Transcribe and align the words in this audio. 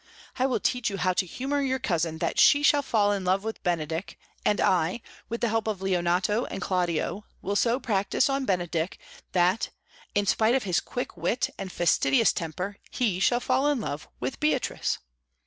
I 0.39 0.47
will 0.47 0.59
teach 0.59 0.89
you 0.89 0.97
how 0.97 1.13
to 1.13 1.27
humour 1.27 1.61
your 1.61 1.77
cousin 1.77 2.17
that 2.17 2.39
she 2.39 2.63
shall 2.63 2.81
fall 2.81 3.11
in 3.11 3.23
love 3.23 3.43
with 3.43 3.61
Benedick, 3.61 4.17
and 4.43 4.59
I, 4.59 5.01
with 5.29 5.41
the 5.41 5.49
help 5.49 5.67
of 5.67 5.79
Leonato 5.79 6.45
and 6.45 6.59
Claudio, 6.59 7.23
will 7.43 7.55
so 7.55 7.79
practise 7.79 8.27
on 8.27 8.43
Benedick 8.43 8.97
that, 9.33 9.69
in 10.15 10.25
spite 10.25 10.55
of 10.55 10.63
his 10.63 10.79
quick 10.79 11.15
wit 11.15 11.51
and 11.59 11.71
fastidious 11.71 12.33
temper, 12.33 12.77
he 12.89 13.19
shall 13.19 13.39
fall 13.39 13.67
in 13.67 13.79
love 13.79 14.07
with 14.19 14.39
Beatrice. 14.39 14.97